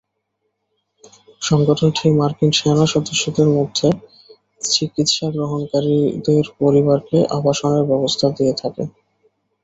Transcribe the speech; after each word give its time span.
সংগঠনটি 1.41 2.05
মার্কিন 2.19 2.51
সেনা 2.51 2.85
সদস্যদের 2.93 3.47
মধ্যে 3.57 3.87
চিকিৎসা 4.67 5.27
গ্রহণকারীদের 5.31 6.45
পরিবারকে 6.59 7.17
আবাসনের 7.37 7.83
ব্যবস্থা 7.89 8.27
দিয়ে 8.37 8.53
থাকে। 8.61 8.83